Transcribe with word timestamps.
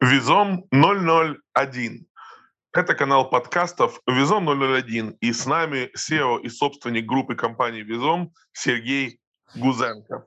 Визом 0.00 0.66
001. 0.72 2.06
Это 2.74 2.94
канал 2.94 3.30
подкастов 3.30 4.00
Визом 4.06 4.46
001. 4.46 5.16
И 5.20 5.32
с 5.32 5.46
нами 5.46 5.90
SEO 5.96 6.38
и 6.42 6.50
собственник 6.50 7.06
группы 7.06 7.34
компании 7.34 7.80
Визом 7.80 8.34
Сергей 8.52 9.20
Гузенко. 9.54 10.26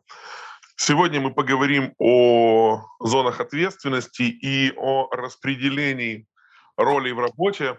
Сегодня 0.76 1.22
мы 1.22 1.32
поговорим 1.32 1.94
о 2.00 2.84
зонах 3.00 3.42
ответственности 3.42 4.24
и 4.24 4.74
о 4.76 5.08
распределении 5.12 6.26
ролей 6.76 7.14
в 7.14 7.20
работе. 7.20 7.78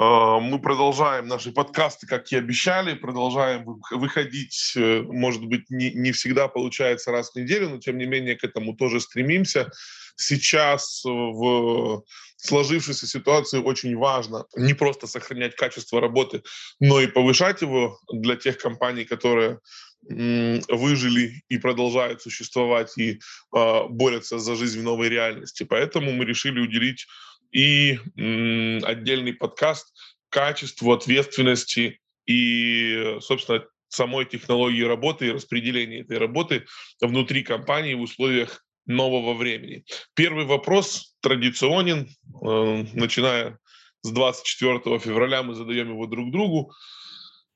А, 0.00 0.38
мы 0.38 0.60
продолжаем 0.60 1.26
наши 1.26 1.50
подкасты, 1.50 2.06
как 2.06 2.30
и 2.30 2.36
обещали, 2.36 2.94
продолжаем 2.94 3.80
выходить, 3.90 4.74
э, 4.76 5.02
может 5.02 5.44
быть, 5.44 5.68
не, 5.70 5.90
не 5.90 6.12
всегда 6.12 6.46
получается 6.46 7.10
раз 7.10 7.32
в 7.32 7.36
неделю, 7.36 7.68
но 7.68 7.78
тем 7.78 7.98
не 7.98 8.06
менее 8.06 8.36
к 8.36 8.44
этому 8.44 8.76
тоже 8.76 9.00
стремимся. 9.00 9.72
Сейчас 10.14 11.02
в 11.04 12.04
сложившейся 12.36 13.08
ситуации 13.08 13.58
очень 13.58 13.96
важно 13.96 14.44
не 14.56 14.72
просто 14.72 15.08
сохранять 15.08 15.56
качество 15.56 16.00
работы, 16.00 16.42
но 16.78 17.00
и 17.00 17.08
повышать 17.08 17.62
его 17.62 17.98
для 18.12 18.36
тех 18.36 18.58
компаний, 18.58 19.04
которые 19.04 19.58
выжили 20.02 21.42
и 21.48 21.58
продолжают 21.58 22.22
существовать 22.22 22.96
и 22.96 23.18
э, 23.54 23.82
борются 23.88 24.38
за 24.38 24.54
жизнь 24.54 24.80
в 24.80 24.84
новой 24.84 25.08
реальности. 25.08 25.64
Поэтому 25.64 26.12
мы 26.12 26.24
решили 26.24 26.60
уделить 26.60 27.06
и 27.50 27.98
отдельный 28.16 29.32
подкаст 29.32 29.94
качеству, 30.28 30.92
ответственности 30.92 32.00
и, 32.26 33.16
собственно, 33.20 33.64
самой 33.88 34.26
технологии 34.26 34.82
работы 34.82 35.26
и 35.26 35.30
распределения 35.30 36.00
этой 36.00 36.18
работы 36.18 36.66
внутри 37.00 37.42
компании 37.42 37.94
в 37.94 38.02
условиях 38.02 38.64
нового 38.86 39.34
времени. 39.34 39.84
Первый 40.14 40.44
вопрос 40.44 41.14
традиционен, 41.20 42.08
э, 42.42 42.84
начиная 42.94 43.58
с 44.02 44.10
24 44.10 44.98
февраля 44.98 45.42
мы 45.42 45.54
задаем 45.54 45.90
его 45.90 46.06
друг 46.06 46.30
другу. 46.30 46.72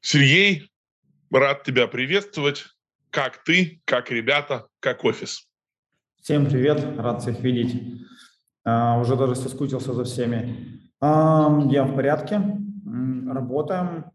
Сергей, 0.01 0.71
рад 1.31 1.65
тебя 1.65 1.87
приветствовать. 1.87 2.67
Как 3.11 3.45
ты, 3.45 3.81
как 3.85 4.11
ребята, 4.11 4.67
как 4.81 5.05
офис? 5.05 5.47
Всем 6.21 6.47
привет, 6.47 6.83
рад 6.99 7.23
всех 7.23 7.41
видеть. 7.41 7.75
А, 8.65 8.99
уже 8.99 9.17
даже 9.17 9.35
соскучился 9.35 9.93
за 9.93 10.05
всеми. 10.05 10.81
Я 11.01 11.85
в 11.85 11.95
порядке, 11.97 12.41
работаем, 13.29 14.13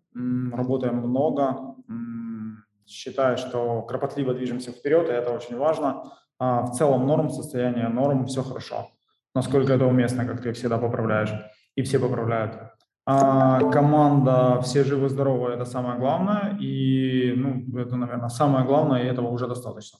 работаем 0.53 0.97
много. 0.97 1.75
Считаю, 2.87 3.37
что 3.37 3.81
кропотливо 3.81 4.33
движемся 4.33 4.71
вперед, 4.71 5.09
и 5.09 5.11
это 5.11 5.31
очень 5.31 5.57
важно. 5.57 6.03
А, 6.39 6.61
в 6.61 6.71
целом 6.71 7.05
норм, 7.05 7.29
состояние 7.29 7.89
норм, 7.89 8.25
все 8.27 8.41
хорошо. 8.43 8.87
Насколько 9.35 9.73
это 9.73 9.85
уместно, 9.85 10.25
как 10.25 10.41
ты 10.41 10.53
всегда 10.53 10.77
поправляешь, 10.77 11.33
и 11.75 11.81
все 11.81 11.99
поправляют. 11.99 12.57
А 13.05 13.59
команда 13.71 14.61
все 14.61 14.83
живы-здоровы, 14.83 15.51
это 15.51 15.65
самое 15.65 15.99
главное, 15.99 16.57
и 16.59 17.33
ну, 17.35 17.79
это, 17.79 17.97
наверное, 17.97 18.29
самое 18.29 18.65
главное, 18.65 19.03
и 19.03 19.07
этого 19.07 19.27
уже 19.27 19.47
достаточно. 19.47 19.99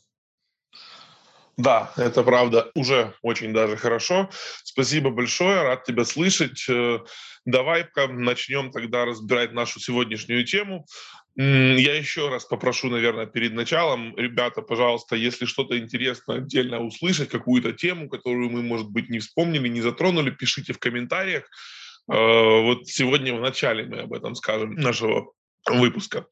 Да, 1.57 1.91
это 1.97 2.23
правда, 2.23 2.69
уже 2.75 3.13
очень 3.23 3.51
даже 3.51 3.77
хорошо. 3.77 4.29
Спасибо 4.63 5.09
большое, 5.09 5.63
рад 5.63 5.85
тебя 5.85 6.05
слышать. 6.05 6.63
Э, 6.69 6.99
давай-ка 7.45 8.07
начнем 8.07 8.71
тогда 8.71 9.05
разбирать 9.05 9.53
нашу 9.53 9.79
сегодняшнюю 9.79 10.45
тему. 10.45 10.85
Я 11.35 11.95
еще 11.95 12.29
раз 12.29 12.45
попрошу, 12.45 12.89
наверное, 12.89 13.25
перед 13.25 13.53
началом, 13.53 14.15
ребята, 14.17 14.61
пожалуйста, 14.61 15.15
если 15.15 15.45
что-то 15.45 15.77
интересно 15.77 16.35
отдельно 16.35 16.79
услышать, 16.79 17.29
какую-то 17.29 17.73
тему, 17.73 18.07
которую 18.07 18.49
мы, 18.49 18.61
может 18.61 18.89
быть, 18.89 19.09
не 19.09 19.19
вспомнили, 19.19 19.67
не 19.67 19.81
затронули, 19.81 20.29
пишите 20.29 20.73
в 20.73 20.79
комментариях. 20.79 21.43
Э, 22.07 22.61
вот 22.61 22.87
сегодня 22.87 23.33
в 23.33 23.41
начале 23.41 23.83
мы 23.83 24.01
об 24.01 24.13
этом 24.13 24.35
скажем 24.35 24.75
нашего 24.75 25.31
выпуска. 25.67 26.27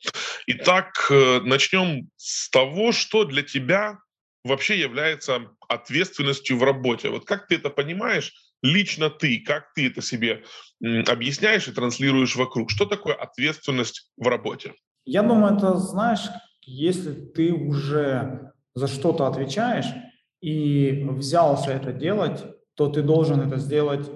Итак, 0.48 1.08
э, 1.10 1.40
начнем 1.44 2.10
с 2.16 2.50
того, 2.50 2.92
что 2.92 3.26
для 3.26 3.42
тебя 3.42 4.00
вообще 4.46 4.80
является 4.80 5.42
ответственностью 5.68 6.58
в 6.58 6.64
работе. 6.64 7.10
Вот 7.10 7.26
как 7.26 7.48
ты 7.48 7.56
это 7.56 7.70
понимаешь, 7.70 8.32
лично 8.62 9.10
ты, 9.10 9.44
как 9.46 9.74
ты 9.74 9.88
это 9.88 10.02
себе 10.02 10.44
объясняешь 11.08 11.68
и 11.68 11.72
транслируешь 11.72 12.36
вокруг? 12.36 12.70
Что 12.70 12.86
такое 12.86 13.16
ответственность 13.16 14.12
в 14.18 14.28
работе? 14.28 14.74
Я 15.04 15.24
думаю, 15.24 15.58
это, 15.58 15.78
знаешь, 15.78 16.30
если 16.62 17.14
ты 17.14 17.52
уже 17.52 18.52
за 18.76 18.88
что-то 18.88 19.28
отвечаешь 19.28 19.88
и 20.42 21.06
взялся 21.10 21.72
это 21.72 21.92
делать, 21.92 22.44
то 22.76 22.88
ты 22.88 23.02
должен 23.02 23.42
это 23.42 23.58
сделать 23.58 24.10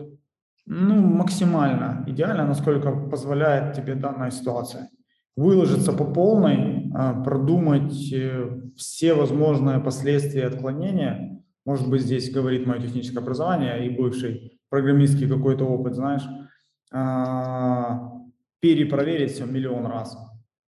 ну, 0.65 0.95
максимально 0.95 2.03
идеально, 2.07 2.45
насколько 2.45 2.91
позволяет 2.91 3.75
тебе 3.75 3.95
данная 3.95 4.29
ситуация 4.29 4.89
выложиться 5.35 5.93
по 5.93 6.03
полной, 6.03 6.78
продумать 7.23 8.11
э, 8.11 8.61
все 8.75 9.13
возможные 9.13 9.79
последствия 9.79 10.47
отклонения. 10.47 11.43
Может 11.65 11.89
быть, 11.89 12.01
здесь 12.01 12.31
говорит 12.31 12.65
мое 12.65 12.81
техническое 12.81 13.19
образование 13.19 13.85
и 13.85 13.95
бывший 13.95 14.59
программистский 14.69 15.29
какой-то 15.29 15.65
опыт, 15.65 15.95
знаешь, 15.95 16.23
а, 16.91 18.11
перепроверить 18.59 19.31
все 19.31 19.45
миллион 19.45 19.85
раз 19.85 20.17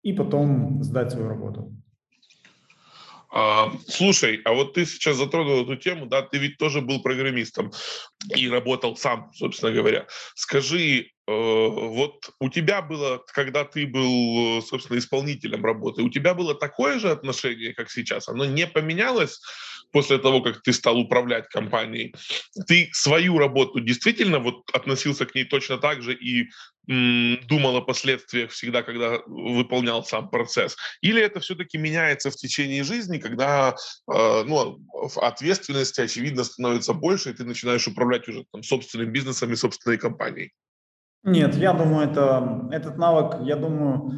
и 0.03 0.13
потом 0.13 0.83
сдать 0.83 1.13
свою 1.13 1.29
работу. 1.29 1.73
А, 3.31 3.73
слушай, 3.87 4.41
а 4.45 4.53
вот 4.53 4.75
ты 4.75 4.87
сейчас 4.87 5.17
затронул 5.17 5.63
эту 5.63 5.77
тему, 5.77 6.07
да, 6.07 6.23
ты 6.23 6.39
ведь 6.39 6.59
тоже 6.59 6.81
был 6.81 7.03
программистом 7.03 7.73
и 8.35 8.49
работал 8.49 8.97
сам, 8.97 9.31
собственно 9.35 9.73
говоря. 9.73 10.07
Скажи, 10.35 11.11
Э, 11.29 11.31
вот 11.31 12.31
у 12.41 12.49
тебя 12.49 12.81
было, 12.81 13.23
когда 13.35 13.65
ты 13.65 13.87
был, 13.87 14.63
собственно, 14.63 14.97
исполнителем 14.97 15.63
работы, 15.63 16.03
у 16.03 16.09
тебя 16.09 16.33
было 16.33 16.55
такое 16.55 16.99
же 16.99 17.11
отношение, 17.11 17.75
как 17.75 17.91
сейчас? 17.91 18.29
Оно 18.31 18.47
не 18.47 18.67
поменялось 18.67 19.39
после 19.93 20.19
того, 20.19 20.41
как 20.41 20.63
ты 20.63 20.73
стал 20.73 20.99
управлять 20.99 21.49
компанией? 21.49 22.15
Ты 22.67 22.89
свою 22.93 23.39
работу 23.39 23.81
действительно 23.81 24.39
вот 24.39 24.69
относился 24.73 25.27
к 25.27 25.35
ней 25.35 25.45
точно 25.45 25.79
так 25.79 26.03
же 26.03 26.15
и 26.15 26.49
м, 26.89 27.41
думал 27.47 27.77
о 27.77 27.83
последствиях 27.83 28.51
всегда, 28.51 28.83
когда 28.83 29.19
выполнял 29.27 30.05
сам 30.05 30.31
процесс? 30.31 30.77
Или 31.01 31.23
это 31.23 31.41
все-таки 31.41 31.79
меняется 31.79 32.31
в 32.31 32.37
течение 32.37 32.85
жизни, 32.85 33.19
когда 33.19 33.75
э, 34.13 34.45
ну, 34.45 34.79
ответственности, 35.17 36.01
очевидно, 36.01 36.45
становится 36.45 36.93
больше, 36.93 37.31
и 37.31 37.35
ты 37.35 37.45
начинаешь 37.45 37.87
управлять 37.87 38.29
уже 38.29 38.45
там, 38.53 38.63
собственным 38.63 39.13
бизнесом 39.13 39.53
и 39.53 39.57
собственной 39.57 39.99
компанией? 39.99 40.53
Нет, 41.25 41.57
я 41.57 41.73
думаю, 41.73 42.09
это, 42.09 42.69
этот 42.71 42.97
навык, 42.97 43.47
я 43.47 43.57
думаю, 43.57 44.13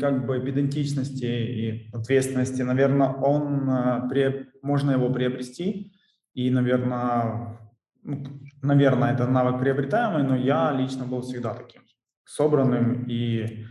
как 0.00 0.26
бы 0.26 0.38
идентичности 0.38 1.24
и 1.24 1.90
ответственности, 1.92 2.62
наверное, 2.62 3.08
он, 3.08 3.68
э, 3.70 4.44
можно 4.62 4.92
его 4.92 5.10
приобрести, 5.10 5.92
и, 6.34 6.50
наверное, 6.50 7.58
ну, 8.02 8.24
наверное, 8.62 9.12
это 9.12 9.26
навык 9.26 9.60
приобретаемый, 9.60 10.24
но 10.24 10.36
я 10.36 10.72
лично 10.72 11.04
был 11.04 11.20
всегда 11.22 11.54
таким 11.54 11.82
собранным 12.24 13.04
и 13.08 13.66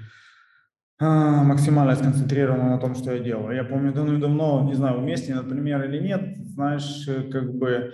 а, 1.00 1.44
максимально 1.44 1.96
сконцентрирован 1.96 2.70
на 2.70 2.78
том, 2.78 2.96
что 2.96 3.14
я 3.14 3.20
делаю. 3.20 3.56
Я 3.56 3.64
помню 3.64 3.94
давно-давно, 3.94 4.64
не 4.68 4.76
знаю, 4.76 5.00
вместе, 5.00 5.34
например, 5.34 5.84
или 5.86 6.00
нет, 6.00 6.46
знаешь, 6.46 7.10
как 7.32 7.56
бы 7.56 7.94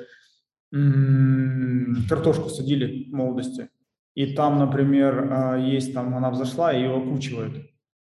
картошку 2.10 2.50
садили 2.50 3.10
в 3.10 3.14
молодости, 3.14 3.70
и 4.14 4.36
там, 4.36 4.60
например, 4.60 5.56
есть 5.60 5.94
там, 5.94 6.16
она 6.16 6.30
взошла 6.32 6.74
и 6.74 6.82
ее 6.82 6.98
окучивают. 6.98 7.66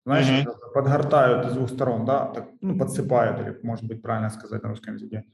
Знаешь, 0.07 0.29
mm-hmm. 0.29 0.73
подгортают 0.73 1.51
с 1.51 1.53
двух 1.53 1.69
сторон, 1.69 2.05
да, 2.05 2.27
так, 2.27 2.45
ну, 2.61 2.77
подсыпают, 2.79 3.41
или, 3.41 3.59
может 3.61 3.83
быть, 3.83 4.01
правильно 4.01 4.29
сказать 4.29 4.63
на 4.63 4.69
русском 4.69 4.93
языке. 4.93 5.25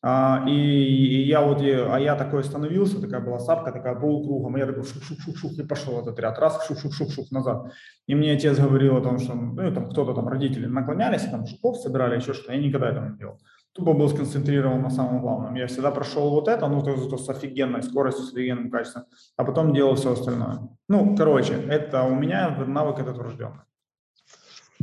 А, 0.00 0.46
и, 0.48 0.50
и 0.50 1.26
я 1.26 1.42
вот, 1.42 1.60
а 1.60 1.98
я 1.98 2.16
такой 2.16 2.40
остановился, 2.40 3.02
такая 3.02 3.20
была 3.20 3.38
сапка, 3.38 3.70
такая 3.70 3.94
полукругом, 3.94 4.56
и 4.56 4.60
я 4.60 4.66
такой 4.66 4.84
шух-шух-шух-шух, 4.84 5.58
и 5.58 5.66
пошел 5.66 6.00
этот 6.00 6.18
ряд, 6.18 6.38
раз, 6.38 6.66
шух-шух-шух-шух 6.66 7.26
назад. 7.32 7.70
И 8.06 8.14
мне 8.14 8.32
отец 8.32 8.58
говорил 8.58 8.96
о 8.96 9.02
том, 9.02 9.18
что, 9.18 9.34
ну, 9.34 9.74
там 9.74 9.90
кто-то 9.90 10.14
там, 10.14 10.26
родители 10.26 10.64
наклонялись, 10.64 11.26
и 11.26 11.30
там 11.30 11.46
шуков 11.46 11.76
собирали, 11.76 12.16
еще 12.16 12.32
что-то, 12.32 12.54
я 12.54 12.60
никогда 12.60 12.88
этого 12.88 13.10
не 13.10 13.18
делал 13.18 13.38
тупо 13.74 13.92
был 13.92 14.08
сконцентрирован 14.08 14.82
на 14.82 14.90
самом 14.90 15.20
главном. 15.20 15.56
Я 15.56 15.66
всегда 15.66 15.90
прошел 15.90 16.30
вот 16.30 16.48
это, 16.48 16.68
ну, 16.68 16.82
то, 16.82 16.94
то 17.10 17.18
с 17.18 17.28
офигенной 17.28 17.82
скоростью, 17.82 18.24
с 18.24 18.32
офигенным 18.32 18.70
качеством, 18.70 19.04
а 19.36 19.44
потом 19.44 19.74
делал 19.74 19.96
все 19.96 20.12
остальное. 20.12 20.68
Ну, 20.88 21.16
короче, 21.16 21.54
это 21.54 22.04
у 22.04 22.14
меня 22.14 22.50
навык 22.50 23.00
этот 23.00 23.18
врожденный. 23.18 23.64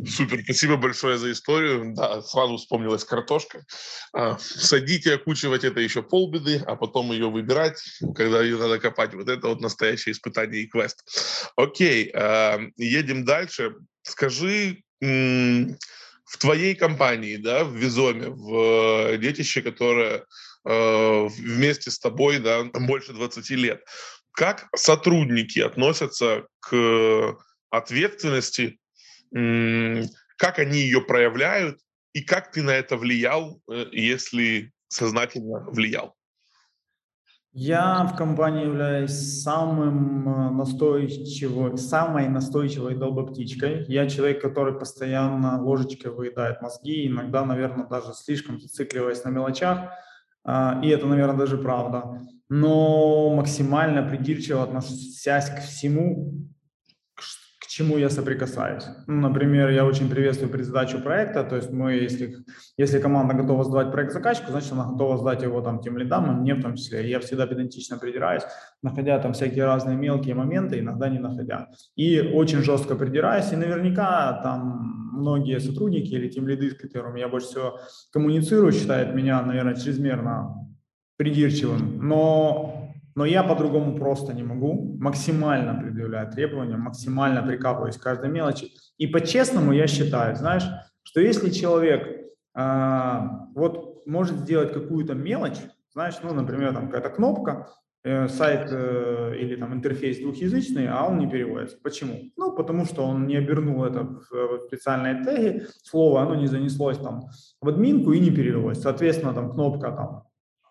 Супер, 0.07 0.41
спасибо 0.43 0.77
большое 0.77 1.17
за 1.17 1.31
историю. 1.31 1.93
Да, 1.95 2.21
сразу 2.21 2.57
вспомнилась 2.57 3.03
картошка. 3.03 3.65
А, 4.13 4.37
садить 4.39 5.05
и 5.05 5.11
окучивать 5.11 5.63
это 5.63 5.79
еще 5.79 6.01
полбеды, 6.01 6.61
а 6.65 6.75
потом 6.75 7.11
ее 7.11 7.29
выбирать, 7.29 7.81
когда 8.15 8.41
ее 8.41 8.57
надо 8.57 8.79
копать. 8.79 9.13
Вот 9.13 9.29
это 9.29 9.47
вот 9.47 9.61
настоящее 9.61 10.13
испытание 10.13 10.63
и 10.63 10.67
квест. 10.67 11.03
Окей, 11.55 12.11
а, 12.13 12.59
едем 12.77 13.25
дальше. 13.25 13.75
Скажи, 14.03 14.83
в 16.31 16.37
твоей 16.37 16.75
компании, 16.75 17.35
да, 17.35 17.65
в 17.65 17.75
Визоме, 17.75 18.29
в 18.29 19.13
э, 19.13 19.17
детище, 19.17 19.61
которое 19.61 20.25
э, 20.63 21.27
вместе 21.27 21.91
с 21.91 21.99
тобой 21.99 22.39
да, 22.39 22.63
больше 22.63 23.11
20 23.11 23.49
лет. 23.51 23.83
Как 24.31 24.67
сотрудники 24.73 25.59
относятся 25.59 26.47
к 26.61 27.37
ответственности, 27.69 28.79
как 29.31 30.59
они 30.59 30.79
ее 30.79 31.01
проявляют 31.01 31.79
и 32.13 32.21
как 32.21 32.51
ты 32.51 32.61
на 32.61 32.71
это 32.71 32.97
влиял, 32.97 33.61
э, 33.71 33.85
если 33.91 34.71
сознательно 34.87 35.61
влиял? 35.69 36.15
Я 37.53 38.05
в 38.05 38.15
компании 38.15 38.63
являюсь 38.63 39.41
самым 39.41 40.27
э, 40.27 40.49
настойчивым, 40.51 41.75
самой 41.77 42.29
настойчивой 42.29 42.95
долбоптичкой. 42.95 43.85
Я 43.89 44.07
человек, 44.07 44.41
который 44.41 44.77
постоянно 44.77 45.61
ложечкой 45.61 46.11
выедает 46.13 46.61
мозги, 46.61 47.07
иногда, 47.07 47.45
наверное, 47.45 47.87
даже 47.87 48.13
слишком 48.13 48.59
зацикливаясь 48.59 49.25
на 49.25 49.29
мелочах. 49.29 49.91
А, 50.43 50.79
и 50.81 50.87
это, 50.87 51.05
наверное, 51.05 51.37
даже 51.37 51.57
правда. 51.57 52.21
Но 52.47 53.35
максимально 53.35 54.01
придирчиво 54.01 54.63
отношусь 54.63 55.21
к 55.23 55.61
всему, 55.61 56.40
чему 57.81 57.97
я 57.97 58.09
соприкасаюсь. 58.09 58.85
Ну, 59.07 59.29
например, 59.29 59.69
я 59.69 59.85
очень 59.85 60.09
приветствую 60.09 60.51
предзадачу 60.51 61.01
проекта, 61.01 61.43
то 61.43 61.55
есть 61.55 61.71
мы, 61.71 61.93
если, 61.93 62.35
если 62.77 62.99
команда 62.99 63.33
готова 63.33 63.63
сдавать 63.63 63.91
проект 63.91 64.13
заказчику, 64.13 64.51
значит, 64.51 64.71
она 64.73 64.85
готова 64.85 65.17
сдать 65.17 65.43
его 65.43 65.61
там 65.61 65.79
тем 65.81 65.97
лидам, 65.97 66.31
и 66.31 66.41
мне 66.41 66.53
в 66.53 66.61
том 66.61 66.75
числе. 66.75 67.09
Я 67.09 67.19
всегда 67.19 67.47
педантично 67.47 67.97
придираюсь, 67.97 68.43
находя 68.83 69.19
там 69.19 69.33
всякие 69.33 69.65
разные 69.65 69.97
мелкие 69.97 70.35
моменты, 70.35 70.79
иногда 70.79 71.09
не 71.09 71.19
находя. 71.19 71.69
И 71.95 72.19
очень 72.19 72.59
жестко 72.59 72.95
придираюсь, 72.95 73.51
и 73.51 73.55
наверняка 73.55 74.41
там 74.43 75.11
многие 75.13 75.59
сотрудники 75.59 76.13
или 76.13 76.29
тем 76.29 76.47
лиды, 76.47 76.69
с 76.69 76.75
которыми 76.75 77.19
я 77.19 77.27
больше 77.27 77.47
всего 77.47 77.79
коммуницирую, 78.13 78.71
считают 78.71 79.15
меня, 79.15 79.41
наверное, 79.41 79.75
чрезмерно 79.75 80.55
придирчивым, 81.17 82.07
но 82.07 82.80
но 83.15 83.25
я 83.25 83.43
по-другому 83.43 83.97
просто 83.97 84.33
не 84.33 84.43
могу. 84.43 84.97
Максимально 84.99 85.75
предъявляю 85.75 86.31
требования, 86.31 86.77
максимально 86.77 87.43
прикапываюсь 87.43 87.97
к 87.97 88.03
каждой 88.03 88.29
мелочи. 88.29 88.71
И 88.97 89.07
по-честному 89.07 89.73
я 89.73 89.87
считаю, 89.87 90.35
знаешь, 90.35 90.63
что 91.03 91.19
если 91.19 91.49
человек 91.49 92.31
э, 92.55 93.19
вот 93.55 94.05
может 94.05 94.37
сделать 94.37 94.73
какую-то 94.73 95.13
мелочь, 95.13 95.57
знаешь, 95.93 96.15
ну, 96.23 96.33
например, 96.33 96.73
там 96.73 96.87
какая-то 96.87 97.09
кнопка, 97.09 97.67
э, 98.03 98.27
сайт 98.27 98.69
э, 98.71 99.35
или 99.39 99.55
там 99.55 99.73
интерфейс 99.73 100.19
двухязычный, 100.19 100.87
а 100.87 101.05
он 101.05 101.17
не 101.17 101.29
переводится. 101.29 101.77
Почему? 101.83 102.31
Ну, 102.37 102.55
потому 102.55 102.85
что 102.85 103.03
он 103.05 103.27
не 103.27 103.35
обернул 103.35 103.83
это 103.83 104.03
в, 104.03 104.31
в 104.31 104.59
специальные 104.67 105.23
теги, 105.23 105.65
слово, 105.83 106.21
оно 106.21 106.35
не 106.35 106.47
занеслось 106.47 106.97
там 106.97 107.23
в 107.61 107.67
админку 107.67 108.13
и 108.13 108.19
не 108.19 108.31
перевелось. 108.31 108.81
Соответственно, 108.81 109.33
там 109.33 109.51
кнопка 109.51 109.91
там 109.91 110.23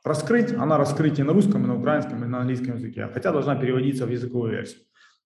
раскрыть, 0.04 0.52
она 0.52 0.78
раскрыть 0.78 1.18
и 1.18 1.22
на 1.22 1.32
русском, 1.32 1.64
и 1.64 1.66
на 1.66 1.78
украинском, 1.78 2.24
и 2.24 2.26
на 2.26 2.40
английском 2.40 2.76
языке, 2.76 3.08
хотя 3.12 3.32
должна 3.32 3.56
переводиться 3.56 4.06
в 4.06 4.10
языковую 4.10 4.52
версию. 4.52 4.82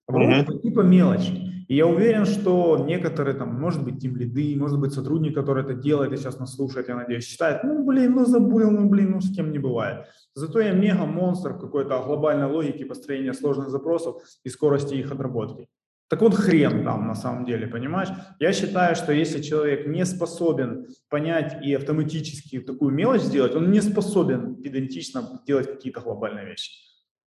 Вот 0.07 0.23
mm-hmm. 0.23 0.63
типа 0.63 0.81
мелочь. 0.81 1.31
И 1.67 1.77
я 1.77 1.87
уверен, 1.87 2.27
что 2.27 2.85
некоторые 2.87 3.35
там, 3.35 3.59
может 3.59 3.83
быть, 3.83 3.99
тем 3.99 4.17
лиды, 4.17 4.55
может 4.59 4.79
быть, 4.79 4.93
сотрудник, 4.93 5.35
который 5.35 5.65
это 5.65 5.73
делает 5.73 6.13
и 6.13 6.17
сейчас 6.17 6.39
нас 6.39 6.55
слушает, 6.55 6.89
я 6.89 6.97
надеюсь, 6.97 7.25
считает, 7.25 7.65
ну, 7.65 7.87
блин, 7.87 8.13
ну, 8.13 8.27
забыл, 8.27 8.71
ну, 8.71 8.89
блин, 8.91 9.13
ну, 9.13 9.21
с 9.21 9.35
кем 9.35 9.51
не 9.51 9.59
бывает. 9.59 10.07
Зато 10.35 10.61
я 10.61 10.73
мега-монстр 10.73 11.55
в 11.55 11.61
какой-то 11.61 12.03
глобальной 12.03 12.51
логике 12.51 12.85
построения 12.85 13.33
сложных 13.33 13.71
запросов 13.71 14.23
и 14.45 14.51
скорости 14.51 14.95
их 14.95 15.11
отработки. 15.11 15.69
Так 16.15 16.23
вот 16.23 16.35
хрен 16.35 16.85
там 16.85 17.09
на 17.09 17.17
самом 17.17 17.45
деле, 17.45 17.67
понимаешь? 17.67 18.09
Я 18.39 18.53
считаю, 18.53 18.95
что 18.95 19.13
если 19.13 19.43
человек 19.43 19.89
не 19.89 20.07
способен 20.07 20.87
понять 21.11 21.57
и 21.61 21.75
автоматически 21.75 22.61
такую 22.61 22.95
мелочь 22.95 23.23
сделать, 23.23 23.57
он 23.57 23.73
не 23.73 23.81
способен 23.81 24.55
идентично 24.63 25.41
делать 25.45 25.69
какие-то 25.69 26.01
глобальные 26.03 26.47
вещи. 26.47 26.71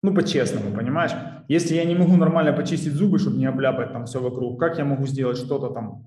Ну, 0.03 0.13
по-честному, 0.13 0.75
понимаешь? 0.77 1.13
Если 1.47 1.77
я 1.77 1.85
не 1.85 1.95
могу 1.95 2.17
нормально 2.17 2.53
почистить 2.53 2.95
зубы, 2.95 3.21
чтобы 3.21 3.37
не 3.37 3.47
обляпать 3.47 3.93
там 3.93 4.05
все 4.07 4.21
вокруг, 4.21 4.59
как 4.59 4.79
я 4.79 4.85
могу 4.85 5.07
сделать 5.07 5.39
что-то 5.39 5.69
там, 5.69 6.05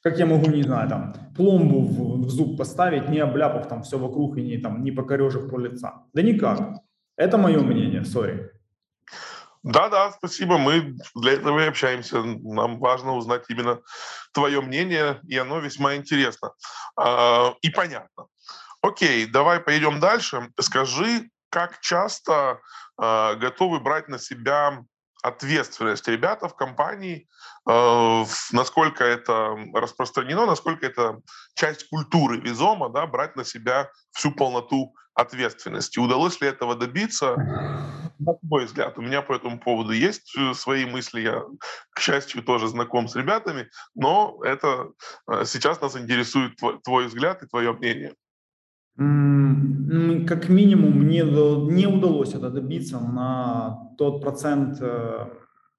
как 0.00 0.16
я 0.20 0.24
могу, 0.24 0.48
не 0.48 0.62
знаю, 0.62 0.88
там, 0.88 1.14
пломбу 1.36 1.80
в, 1.80 2.24
в 2.24 2.30
зуб 2.30 2.56
поставить, 2.56 3.08
не 3.08 3.18
обляпав 3.18 3.66
там 3.66 3.82
все 3.82 3.98
вокруг 3.98 4.38
и 4.38 4.42
не, 4.42 4.58
там, 4.58 4.84
не 4.84 4.92
покорежив 4.92 5.50
по 5.50 5.58
лица? 5.58 6.04
Да 6.14 6.22
никак. 6.22 6.82
Это 7.16 7.36
мое 7.36 7.60
мнение, 7.62 8.04
сори. 8.04 8.52
Да, 9.62 9.88
да, 9.88 10.12
спасибо. 10.12 10.58
Мы 10.58 10.96
для 11.14 11.32
этого 11.32 11.60
и 11.60 11.68
общаемся. 11.68 12.22
Нам 12.22 12.78
важно 12.78 13.14
узнать 13.14 13.44
именно 13.48 13.80
твое 14.32 14.60
мнение, 14.60 15.20
и 15.28 15.38
оно 15.38 15.60
весьма 15.60 15.94
интересно 15.94 16.52
а, 16.96 17.54
и 17.62 17.70
понятно. 17.70 18.26
Окей, 18.80 19.26
давай 19.26 19.60
пойдем 19.60 20.00
дальше. 20.00 20.50
Скажи, 20.60 21.30
как 21.50 21.80
часто 21.80 22.60
а, 22.96 23.34
готовы 23.34 23.78
брать 23.78 24.08
на 24.08 24.18
себя 24.18 24.84
ответственность 25.22 26.08
ребята 26.08 26.48
в 26.48 26.56
компании, 26.56 27.28
э, 27.68 28.24
насколько 28.50 29.04
это 29.04 29.56
распространено, 29.72 30.46
насколько 30.46 30.84
это 30.84 31.20
часть 31.54 31.88
культуры 31.88 32.40
Визома, 32.40 32.88
да, 32.88 33.06
брать 33.06 33.36
на 33.36 33.44
себя 33.44 33.88
всю 34.10 34.32
полноту 34.32 34.94
ответственности. 35.14 36.00
Удалось 36.00 36.40
ли 36.40 36.48
этого 36.48 36.74
добиться? 36.74 37.36
На 38.24 38.34
мой 38.42 38.64
взгляд, 38.64 38.98
у 38.98 39.02
меня 39.02 39.22
по 39.22 39.32
этому 39.32 39.58
поводу 39.58 39.92
есть 39.92 40.36
э, 40.36 40.54
свои 40.54 40.86
мысли. 40.86 41.20
Я, 41.20 41.42
к 41.90 42.00
счастью, 42.00 42.42
тоже 42.42 42.68
знаком 42.68 43.08
с 43.08 43.16
ребятами, 43.16 43.68
но 43.94 44.38
это 44.44 44.92
э, 45.30 45.44
сейчас 45.44 45.80
нас 45.80 45.96
интересует 45.96 46.56
твой, 46.56 46.78
твой 46.82 47.06
взгляд 47.06 47.42
и 47.42 47.46
твое 47.46 47.72
мнение. 47.72 48.14
Как 50.26 50.48
минимум, 50.48 50.98
мне 50.98 51.22
не 51.22 51.86
удалось 51.86 52.34
это 52.34 52.50
добиться 52.50 53.00
на 53.00 53.90
тот 53.98 54.22
процент 54.22 54.78
э, 54.80 55.26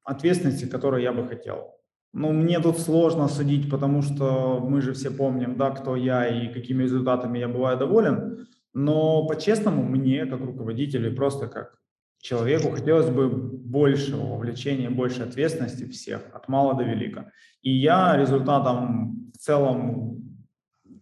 ответственности, 0.04 0.66
который 0.66 1.04
я 1.04 1.14
бы 1.14 1.28
хотел. 1.28 1.74
Ну, 2.14 2.32
мне 2.32 2.60
тут 2.60 2.80
сложно 2.80 3.28
судить, 3.28 3.70
потому 3.70 4.02
что 4.02 4.60
мы 4.60 4.82
же 4.82 4.94
все 4.94 5.12
помним, 5.12 5.58
да, 5.58 5.72
кто 5.72 5.96
я 5.96 6.28
и 6.28 6.54
какими 6.54 6.84
результатами 6.84 7.40
я 7.40 7.48
бываю 7.48 7.78
доволен. 7.78 8.48
Но 8.74 9.28
по-честному, 9.28 9.84
мне, 9.84 10.26
как 10.26 10.42
руководителю 10.42 11.16
просто 11.16 11.48
как 11.48 11.83
человеку, 12.24 12.72
хотелось 12.72 13.10
бы 13.10 13.28
большего 13.30 14.26
вовлечения, 14.26 14.90
больше 14.90 15.24
ответственности 15.24 15.86
всех, 15.90 16.22
от 16.34 16.48
мала 16.48 16.74
до 16.74 16.84
велика. 16.84 17.32
И 17.62 17.72
я 17.72 18.16
результатом 18.18 19.32
в 19.34 19.38
целом 19.38 20.40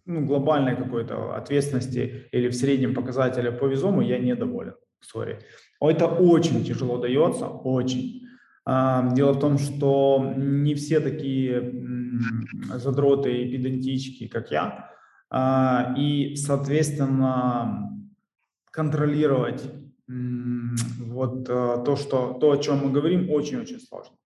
ну, 0.04 0.26
глобальной 0.26 0.76
какой-то 0.76 1.36
ответственности 1.36 2.28
или 2.32 2.48
в 2.48 2.54
среднем 2.54 2.92
показателе 2.92 3.52
по 3.52 3.66
визому 3.66 4.02
я 4.02 4.18
недоволен. 4.18 4.74
Сори. 5.00 5.38
Это 5.80 6.06
очень 6.06 6.64
тяжело 6.64 6.98
дается, 6.98 7.46
очень. 7.46 8.26
А, 8.64 9.08
дело 9.14 9.32
в 9.32 9.40
том, 9.40 9.58
что 9.58 10.34
не 10.36 10.74
все 10.74 11.00
такие 11.00 11.72
задроты 12.74 13.42
и 13.42 13.50
педантички, 13.52 14.26
как 14.26 14.50
я, 14.50 14.90
а, 15.30 15.94
и, 15.96 16.34
соответственно, 16.36 17.90
контролировать 18.70 19.62
вот 20.08 21.48
э, 21.48 21.82
то, 21.84 21.96
что, 21.96 22.34
то, 22.34 22.52
о 22.52 22.58
чем 22.58 22.84
мы 22.84 22.90
говорим, 22.90 23.30
очень-очень 23.30 23.80
сложно. 23.80 24.16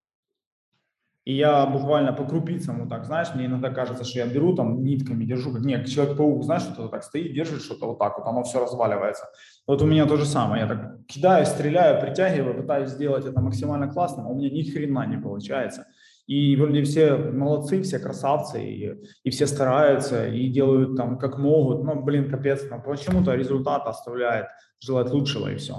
И 1.26 1.34
я 1.34 1.66
буквально 1.66 2.12
по 2.12 2.24
крупицам 2.24 2.80
вот 2.80 2.88
так, 2.88 3.04
знаешь, 3.04 3.34
мне 3.34 3.46
иногда 3.46 3.70
кажется, 3.70 4.04
что 4.04 4.20
я 4.20 4.26
беру 4.26 4.54
там 4.54 4.84
нитками, 4.84 5.24
держу, 5.24 5.52
как 5.52 5.62
нет, 5.62 5.88
Человек-паук, 5.88 6.44
знаешь, 6.44 6.62
что-то 6.62 6.88
так 6.88 7.02
стоит, 7.02 7.34
держит 7.34 7.62
что-то 7.62 7.86
вот 7.86 7.98
так 7.98 8.16
вот, 8.16 8.28
оно 8.28 8.44
все 8.44 8.60
разваливается. 8.60 9.26
Вот 9.66 9.82
у 9.82 9.86
меня 9.86 10.06
то 10.06 10.16
же 10.16 10.24
самое, 10.24 10.62
я 10.62 10.68
так 10.68 11.04
кидаю, 11.06 11.44
стреляю, 11.44 12.00
притягиваю, 12.00 12.54
пытаюсь 12.62 12.90
сделать 12.90 13.26
это 13.26 13.40
максимально 13.40 13.88
классно, 13.88 14.22
а 14.24 14.28
у 14.28 14.36
меня 14.36 14.50
ни 14.50 14.62
хрена 14.62 15.04
не 15.06 15.16
получается. 15.16 15.88
И 16.26 16.56
вроде 16.56 16.82
все 16.82 17.16
молодцы, 17.16 17.82
все 17.82 17.98
красавцы, 17.98 18.64
и, 18.64 18.94
и 19.22 19.30
все 19.30 19.46
стараются, 19.46 20.26
и 20.26 20.48
делают 20.48 20.96
там 20.96 21.18
как 21.18 21.38
могут, 21.38 21.84
но, 21.84 22.02
блин, 22.02 22.28
капец, 22.28 22.64
но 22.68 22.80
почему-то 22.80 23.34
результат 23.34 23.86
оставляет 23.86 24.46
желать 24.80 25.10
лучшего, 25.10 25.52
и 25.52 25.56
все. 25.56 25.74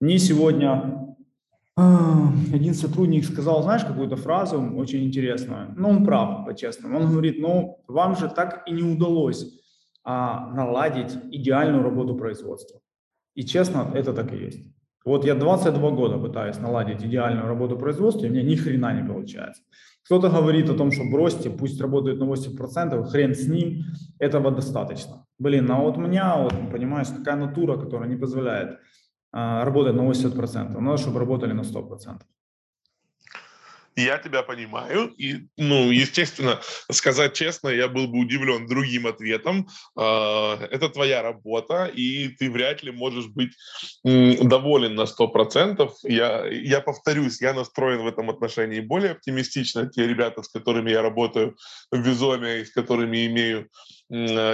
Мне 0.00 0.18
сегодня 0.18 1.14
один 1.76 2.74
сотрудник 2.74 3.24
сказал, 3.24 3.62
знаешь, 3.62 3.84
какую-то 3.84 4.16
фразу 4.16 4.60
очень 4.76 5.04
интересную. 5.04 5.74
Ну, 5.76 5.88
он 5.88 6.04
прав, 6.04 6.44
по-честному. 6.44 6.98
Он 6.98 7.10
говорит, 7.10 7.40
ну, 7.40 7.82
вам 7.88 8.16
же 8.16 8.28
так 8.28 8.62
и 8.68 8.72
не 8.72 8.82
удалось 8.82 9.46
а, 10.04 10.50
наладить 10.50 11.16
идеальную 11.32 11.82
работу 11.82 12.14
производства. 12.14 12.80
И 13.34 13.42
честно, 13.44 13.90
это 13.94 14.12
так 14.12 14.32
и 14.32 14.36
есть. 14.36 14.73
Вот 15.04 15.24
я 15.24 15.34
22 15.34 15.90
года 15.90 16.18
пытаюсь 16.18 16.58
наладить 16.58 17.02
идеальную 17.02 17.46
работу 17.46 17.76
производства, 17.76 18.24
и 18.24 18.28
у 18.28 18.32
меня 18.32 18.42
ни 18.42 18.54
хрена 18.54 18.94
не 18.94 19.06
получается. 19.06 19.62
Кто-то 20.04 20.28
говорит 20.28 20.68
о 20.70 20.74
том, 20.74 20.92
что 20.92 21.04
бросьте, 21.04 21.50
пусть 21.50 21.80
работает 21.80 22.18
на 22.18 22.24
80%, 22.24 23.04
хрен 23.04 23.34
с 23.34 23.46
ним, 23.46 23.84
этого 24.18 24.50
достаточно. 24.50 25.26
Блин, 25.38 25.70
а 25.70 25.80
вот 25.80 25.96
у 25.96 26.00
меня, 26.00 26.36
вот, 26.36 26.54
понимаешь, 26.70 27.08
такая 27.08 27.36
натура, 27.36 27.76
которая 27.78 28.08
не 28.08 28.16
позволяет 28.16 28.78
а, 29.32 29.64
работать 29.64 29.94
на 29.94 30.02
80%. 30.02 30.78
Надо, 30.78 30.96
чтобы 30.98 31.20
работали 31.20 31.52
на 31.52 31.62
100%. 31.62 32.20
Я 33.96 34.18
тебя 34.18 34.42
понимаю. 34.42 35.14
И, 35.18 35.46
ну, 35.56 35.90
естественно, 35.90 36.60
сказать 36.90 37.34
честно, 37.34 37.68
я 37.68 37.88
был 37.88 38.08
бы 38.08 38.18
удивлен 38.18 38.66
другим 38.66 39.06
ответом. 39.06 39.68
А, 39.96 40.58
это 40.70 40.88
твоя 40.88 41.22
работа, 41.22 41.86
и 41.86 42.28
ты 42.28 42.50
вряд 42.50 42.82
ли 42.82 42.90
можешь 42.90 43.26
быть 43.26 43.52
доволен 44.02 44.96
на 44.96 45.02
100%. 45.06 45.90
Я, 46.04 46.46
я 46.46 46.80
повторюсь, 46.80 47.40
я 47.40 47.54
настроен 47.54 48.02
в 48.02 48.06
этом 48.08 48.30
отношении 48.30 48.80
более 48.80 49.12
оптимистично. 49.12 49.86
Те 49.86 50.06
ребята, 50.08 50.42
с 50.42 50.48
которыми 50.48 50.90
я 50.90 51.02
работаю 51.02 51.56
в 51.92 52.00
Визоме, 52.00 52.64
с 52.64 52.72
которыми 52.72 53.26
имею 53.26 53.68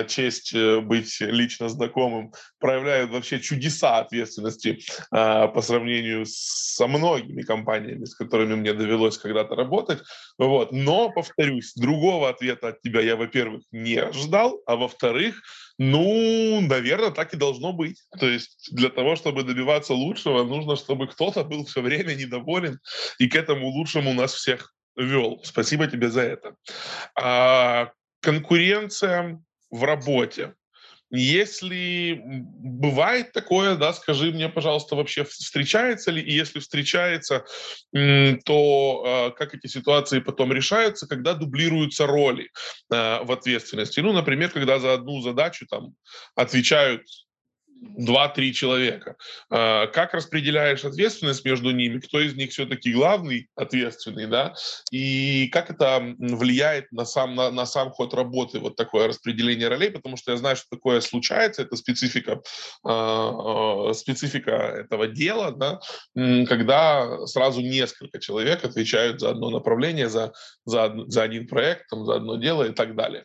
честь 0.09 0.55
э, 0.55 0.81
быть 0.81 1.21
лично 1.21 1.69
знакомым, 1.69 2.33
проявляют 2.59 3.11
вообще 3.11 3.41
чудеса 3.41 3.99
ответственности 3.99 4.81
а, 5.11 5.49
по 5.49 5.63
сравнению 5.63 6.25
со 6.27 6.87
многими 6.87 7.43
компаниями, 7.43 8.05
с 8.05 8.15
которыми 8.15 8.55
мне 8.55 8.73
довелось 8.73 9.19
когда-то 9.19 9.55
работать. 9.55 10.01
Вот. 10.39 10.73
Но, 10.73 11.11
повторюсь, 11.11 11.75
другого 11.75 12.29
ответа 12.29 12.69
от 12.69 12.81
тебя 12.83 13.01
я, 13.01 13.17
во-первых, 13.17 13.63
не 13.73 13.97
ожидал, 13.97 14.61
а 14.67 14.77
во-вторых, 14.77 15.43
ну, 15.79 16.61
наверное, 16.61 17.11
так 17.11 17.35
и 17.35 17.37
должно 17.37 17.73
быть. 17.73 18.03
То 18.19 18.27
есть 18.27 18.69
для 18.73 18.89
того, 18.89 19.17
чтобы 19.17 19.43
добиваться 19.43 19.95
лучшего, 19.95 20.45
нужно, 20.45 20.77
чтобы 20.77 21.07
кто-то 21.07 21.45
был 21.45 21.65
все 21.65 21.83
время 21.83 22.15
недоволен 22.15 22.79
и 23.19 23.29
к 23.29 23.35
этому 23.35 23.69
лучшему 23.69 24.13
нас 24.13 24.35
всех 24.35 24.73
вел. 24.97 25.41
Спасибо 25.45 25.87
тебе 25.87 26.11
за 26.11 26.23
это. 26.23 26.55
А, 27.15 27.91
конкуренция 28.21 29.43
в 29.71 29.85
работе. 29.85 30.55
Если 31.13 32.23
бывает 32.25 33.33
такое, 33.33 33.75
да, 33.75 33.93
скажи 33.93 34.31
мне, 34.31 34.49
пожалуйста, 34.49 34.95
вообще 34.95 35.25
встречается 35.25 36.13
ли, 36.13 36.23
и 36.23 36.33
если 36.33 36.61
встречается, 36.61 37.45
то 37.93 39.05
а, 39.05 39.31
как 39.31 39.55
эти 39.55 39.67
ситуации 39.67 40.21
потом 40.21 40.53
решаются, 40.53 41.09
когда 41.09 41.35
дублируются 41.35 42.07
роли 42.07 42.51
а, 42.93 43.25
в 43.25 43.33
ответственности. 43.33 43.99
Ну, 43.99 44.13
например, 44.13 44.51
когда 44.51 44.79
за 44.79 44.95
одну 44.95 45.21
задачу 45.21 45.67
там 45.67 45.95
отвечают 46.37 47.03
два-три 47.81 48.53
человека. 48.53 49.17
А, 49.49 49.87
как 49.87 50.15
распределяешь 50.15 50.85
ответственность 50.85 51.45
между 51.45 51.71
ними? 51.71 51.99
Кто 52.01 52.21
из 52.21 52.35
них 52.35 52.51
все-таки 52.51 52.93
главный 52.93 53.49
ответственный, 53.57 54.27
да? 54.27 54.55
И 54.91 55.49
как 55.49 55.71
это 55.71 56.15
влияет 56.19 56.93
на 56.93 57.05
сам, 57.05 57.35
на, 57.35 57.51
на 57.51 57.67
сам 57.67 57.91
ход 57.91 58.15
работы, 58.15 58.59
вот 58.59 58.77
такое 58.77 59.09
распределение 59.09 59.69
ролей? 59.69 59.91
Потому 59.91 60.17
что 60.17 60.33
я 60.33 60.37
знаю, 60.37 60.57
что 60.57 60.67
такое 60.71 61.01
случается, 61.01 61.63
это 61.63 61.77
специфика, 61.77 62.43
а, 62.85 63.91
а, 63.91 63.95
специфика 63.95 64.53
этого 64.53 65.07
дела, 65.07 65.53
да? 65.53 65.81
когда 66.47 67.27
сразу 67.27 67.61
несколько 67.61 68.19
человек 68.19 68.65
отвечают 68.65 69.21
за 69.21 69.31
одно 69.31 69.51
направление, 69.51 70.09
за, 70.09 70.33
за, 70.65 70.93
за 71.07 71.23
один 71.23 71.47
проект, 71.47 71.89
там, 71.89 72.05
за 72.05 72.17
одно 72.17 72.37
дело 72.37 72.65
и 72.65 72.73
так 72.73 72.95
далее. 72.95 73.25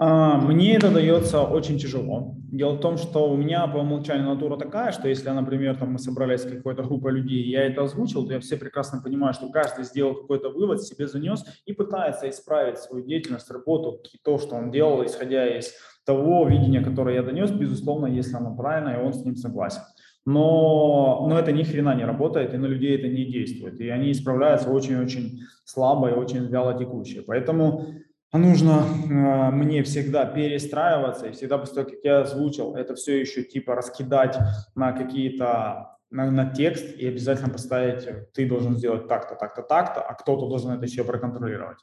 А, 0.00 0.38
мне 0.38 0.76
это 0.76 0.92
дается 0.92 1.42
очень 1.42 1.76
тяжело. 1.76 2.36
Дело 2.52 2.74
в 2.74 2.80
том, 2.80 2.98
что 2.98 3.28
у 3.28 3.36
меня 3.36 3.66
по 3.66 3.78
умолчанию 3.78 4.28
натура 4.28 4.56
такая, 4.56 4.92
что 4.92 5.08
если, 5.08 5.28
например, 5.30 5.76
там 5.76 5.92
мы 5.92 5.98
собрались 5.98 6.42
с 6.42 6.50
какой-то 6.50 6.84
группой 6.84 7.12
людей, 7.12 7.42
я 7.48 7.64
это 7.64 7.82
озвучил, 7.82 8.24
то 8.24 8.32
я 8.32 8.38
все 8.38 8.56
прекрасно 8.56 9.02
понимаю, 9.02 9.34
что 9.34 9.50
каждый 9.50 9.84
сделал 9.84 10.14
какой-то 10.14 10.50
вывод, 10.50 10.82
себе 10.82 11.08
занес 11.08 11.44
и 11.66 11.72
пытается 11.72 12.30
исправить 12.30 12.78
свою 12.78 13.04
деятельность, 13.04 13.50
работу, 13.50 14.00
то, 14.22 14.38
что 14.38 14.54
он 14.54 14.70
делал, 14.70 15.04
исходя 15.04 15.58
из 15.58 15.74
того 16.06 16.46
видения, 16.48 16.80
которое 16.80 17.16
я 17.16 17.22
донес, 17.22 17.50
безусловно, 17.50 18.06
если 18.06 18.36
оно 18.36 18.56
правильно, 18.56 18.90
и 18.90 19.04
он 19.04 19.12
с 19.12 19.24
ним 19.24 19.34
согласен. 19.34 19.82
Но, 20.24 21.26
но 21.28 21.38
это 21.38 21.52
ни 21.52 21.64
хрена 21.64 21.94
не 21.94 22.04
работает, 22.04 22.54
и 22.54 22.58
на 22.58 22.66
людей 22.66 22.96
это 22.96 23.08
не 23.08 23.24
действует. 23.24 23.80
И 23.80 23.88
они 23.88 24.12
исправляются 24.12 24.70
очень-очень 24.70 25.40
слабо 25.64 26.10
и 26.10 26.14
очень 26.14 26.46
вяло 26.46 26.78
текущие. 26.78 27.22
Поэтому 27.22 27.86
нужно 28.32 28.84
э, 28.84 29.50
мне 29.50 29.82
всегда 29.82 30.26
перестраиваться, 30.26 31.26
и 31.26 31.32
всегда 31.32 31.58
после 31.58 31.76
того, 31.76 31.90
как 31.90 31.98
я 32.04 32.20
озвучил, 32.20 32.74
это 32.74 32.94
все 32.94 33.20
еще 33.20 33.42
типа 33.42 33.74
раскидать 33.74 34.36
на 34.74 34.92
какие-то 34.92 35.98
на, 36.10 36.30
на 36.30 36.50
текст 36.50 36.96
и 36.96 37.06
обязательно 37.06 37.50
поставить, 37.50 38.32
ты 38.32 38.48
должен 38.48 38.76
сделать 38.76 39.08
так-то, 39.08 39.34
так-то, 39.34 39.62
так-то, 39.62 40.00
а 40.00 40.14
кто-то 40.14 40.48
должен 40.48 40.72
это 40.72 40.84
еще 40.84 41.04
проконтролировать. 41.04 41.78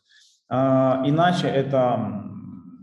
А, 0.50 1.04
иначе 1.06 1.48
это 1.48 2.24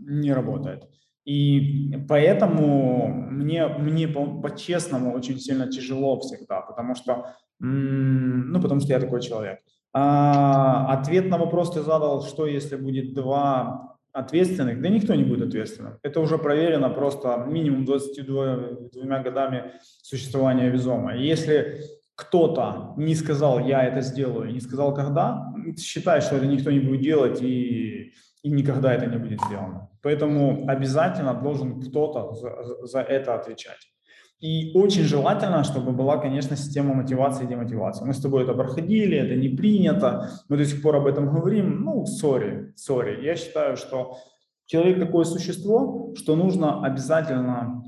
не 0.05 0.33
работает. 0.33 0.87
И 1.25 1.95
поэтому 2.09 3.07
мне, 3.07 3.67
мне 3.67 4.07
по-честному 4.07 5.13
очень 5.13 5.39
сильно 5.39 5.71
тяжело 5.71 6.19
всегда, 6.19 6.61
потому 6.61 6.95
что, 6.95 7.35
ну, 7.59 8.61
потому 8.61 8.81
что 8.81 8.91
я 8.91 8.99
такой 8.99 9.21
человек. 9.21 9.59
А, 9.93 10.91
ответ 10.91 11.29
на 11.29 11.37
вопрос 11.37 11.71
ты 11.71 11.81
задал, 11.81 12.23
что 12.23 12.47
если 12.47 12.75
будет 12.75 13.13
два 13.13 13.97
ответственных? 14.11 14.81
Да 14.81 14.89
никто 14.89 15.13
не 15.13 15.23
будет 15.23 15.47
ответственным. 15.47 15.99
Это 16.01 16.19
уже 16.19 16.37
проверено 16.37 16.89
просто 16.89 17.45
минимум 17.47 17.85
22 17.85 18.57
двумя 18.91 19.21
годами 19.21 19.73
существования 20.01 20.69
Визома. 20.69 21.15
Если 21.15 21.81
кто-то 22.15 22.93
не 22.97 23.15
сказал, 23.15 23.59
я 23.59 23.83
это 23.83 24.01
сделаю, 24.01 24.51
не 24.51 24.59
сказал, 24.59 24.93
когда, 24.93 25.53
считай, 25.77 26.21
что 26.21 26.35
это 26.35 26.47
никто 26.47 26.71
не 26.71 26.79
будет 26.79 27.01
делать 27.01 27.41
и, 27.41 28.13
и 28.43 28.49
никогда 28.49 28.93
это 28.93 29.05
не 29.05 29.17
будет 29.17 29.39
сделано. 29.41 29.89
Поэтому 30.01 30.67
обязательно 30.67 31.33
должен 31.33 31.81
кто-то 31.81 32.33
за, 32.33 32.85
за 32.85 32.99
это 33.01 33.35
отвечать. 33.35 33.92
И 34.39 34.71
очень 34.75 35.03
желательно, 35.03 35.63
чтобы 35.63 35.93
была, 35.93 36.17
конечно, 36.17 36.57
система 36.57 36.93
мотивации 36.93 37.45
и 37.45 37.47
демотивации. 37.47 38.05
Мы 38.05 38.13
с 38.13 38.21
тобой 38.21 38.43
это 38.43 38.53
проходили, 38.53 39.17
это 39.17 39.35
не 39.35 39.49
принято, 39.49 40.29
мы 40.49 40.57
до 40.57 40.65
сих 40.65 40.81
пор 40.81 40.97
об 40.97 41.05
этом 41.05 41.33
говорим. 41.33 41.83
Ну, 41.85 42.05
сори, 42.05 42.73
сори. 42.75 43.23
Я 43.23 43.35
считаю, 43.35 43.77
что 43.77 44.17
человек 44.65 44.99
такое 44.99 45.23
существо, 45.23 46.13
что 46.15 46.35
нужно 46.35 46.83
обязательно, 46.85 47.83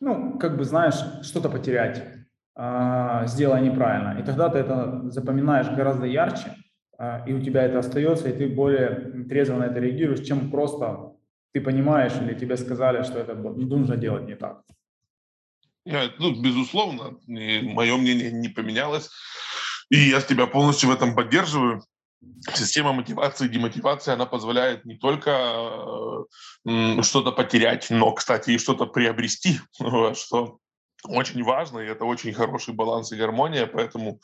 ну, 0.00 0.38
как 0.38 0.56
бы, 0.56 0.64
знаешь, 0.64 0.98
что-то 1.22 1.50
потерять, 1.50 2.02
э, 2.56 3.22
сделая 3.26 3.60
неправильно. 3.60 4.18
И 4.18 4.22
тогда 4.22 4.48
ты 4.48 4.58
это 4.58 5.02
запоминаешь 5.10 5.68
гораздо 5.68 6.06
ярче, 6.06 6.54
э, 6.98 7.28
и 7.28 7.34
у 7.34 7.40
тебя 7.40 7.64
это 7.64 7.78
остается, 7.78 8.28
и 8.28 8.32
ты 8.32 8.48
более 8.48 9.26
трезво 9.28 9.56
на 9.56 9.64
это 9.64 9.80
реагируешь, 9.80 10.26
чем 10.26 10.50
просто 10.50 11.10
ты 11.52 11.60
понимаешь 11.60 12.14
или 12.22 12.34
тебе 12.34 12.56
сказали, 12.56 13.02
что 13.02 13.18
это 13.18 13.34
нужно 13.34 13.96
делать 13.96 14.26
не 14.26 14.34
так. 14.34 14.62
Ну, 15.84 16.40
безусловно, 16.40 17.18
мое 17.26 17.96
мнение 17.96 18.30
не 18.30 18.48
поменялось. 18.48 19.10
И 19.90 20.10
я 20.10 20.20
тебя 20.20 20.46
полностью 20.46 20.88
в 20.88 20.92
этом 20.92 21.14
поддерживаю. 21.14 21.82
Система 22.54 22.92
мотивации 22.92 23.46
и 23.46 23.48
демотивации, 23.48 24.12
она 24.12 24.26
позволяет 24.26 24.84
не 24.84 24.96
только 24.96 26.26
э, 26.66 27.02
что-то 27.02 27.32
потерять, 27.32 27.88
но, 27.88 28.12
кстати, 28.12 28.50
и 28.50 28.58
что-то 28.58 28.84
приобрести, 28.84 29.58
что 30.14 30.58
очень 31.04 31.42
важно, 31.42 31.78
и 31.78 31.88
это 31.88 32.04
очень 32.04 32.34
хороший 32.34 32.74
баланс 32.74 33.10
и 33.10 33.16
гармония, 33.16 33.66
поэтому 33.66 34.20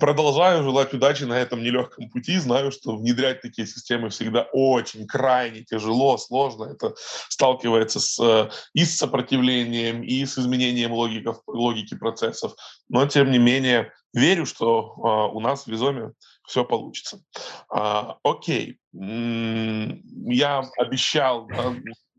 Продолжаю 0.00 0.64
желать 0.64 0.92
удачи 0.92 1.24
на 1.24 1.38
этом 1.38 1.62
нелегком 1.62 2.10
пути. 2.10 2.38
Знаю, 2.38 2.72
что 2.72 2.96
внедрять 2.96 3.40
такие 3.40 3.66
системы 3.66 4.10
всегда 4.10 4.42
очень 4.52 5.06
крайне 5.06 5.62
тяжело, 5.62 6.18
сложно. 6.18 6.64
Это 6.64 6.94
сталкивается 7.28 8.00
с, 8.00 8.18
э, 8.20 8.50
и 8.74 8.84
с 8.84 8.98
сопротивлением, 8.98 10.02
и 10.02 10.24
с 10.26 10.36
изменением 10.38 10.92
логиков, 10.92 11.38
логики 11.46 11.96
процессов. 11.96 12.52
Но, 12.88 13.06
тем 13.06 13.30
не 13.30 13.38
менее, 13.38 13.92
верю, 14.12 14.46
что 14.46 14.94
а, 15.02 15.26
у 15.28 15.40
нас 15.40 15.64
в 15.64 15.68
Визоме 15.68 16.12
все 16.46 16.64
получится. 16.64 17.22
А, 17.70 18.18
окей. 18.22 18.78
Я 18.92 20.64
обещал, 20.78 21.48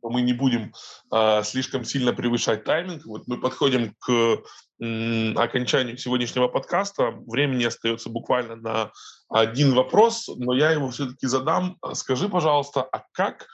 мы 0.02 0.22
не 0.22 0.34
будем 0.34 0.74
э, 1.12 1.44
слишком 1.44 1.84
сильно 1.84 2.14
превышать 2.14 2.64
тайминг. 2.64 3.06
Вот 3.06 3.28
мы 3.28 3.40
подходим 3.40 3.96
к 4.00 4.42
э, 4.82 5.34
окончанию 5.36 5.98
сегодняшнего 5.98 6.48
подкаста. 6.48 7.12
Времени 7.28 7.66
остается 7.66 8.10
буквально 8.10 8.56
на 8.56 8.92
один 9.30 9.74
вопрос, 9.74 10.30
но 10.38 10.54
я 10.54 10.72
его 10.72 10.90
все-таки 10.90 11.28
задам. 11.28 11.78
Скажи, 11.94 12.30
пожалуйста, 12.30 12.84
а 12.84 13.04
как, 13.12 13.48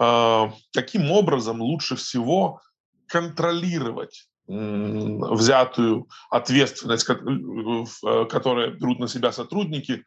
э, 0.00 0.50
каким 0.72 1.10
образом 1.10 1.60
лучше 1.60 1.96
всего 1.96 2.60
контролировать 3.06 4.28
взятую 4.46 6.06
ответственность, 6.30 7.08
э, 7.08 8.24
которую 8.26 8.78
берут 8.78 8.98
на 8.98 9.08
себя 9.08 9.32
сотрудники, 9.32 10.04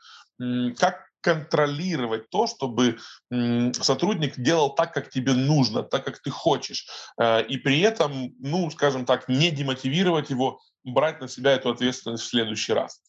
как 0.78 1.08
контролировать 1.28 2.30
то, 2.30 2.48
чтобы 2.48 2.98
сотрудник 3.74 4.40
делал 4.40 4.76
так, 4.76 4.94
как 4.94 5.10
тебе 5.10 5.34
нужно, 5.34 5.84
так, 5.84 6.06
как 6.06 6.20
ты 6.20 6.30
хочешь, 6.30 6.88
э, 7.22 7.44
и 7.44 7.58
при 7.58 7.82
этом, 7.82 8.34
ну, 8.40 8.70
скажем 8.72 9.06
так, 9.06 9.28
не 9.28 9.52
демотивировать 9.52 10.30
его, 10.30 10.60
брать 10.86 11.20
на 11.20 11.28
себя 11.28 11.52
эту 11.52 11.70
ответственность 11.70 12.24
в 12.24 12.30
следующий 12.30 12.74
раз? 12.74 13.02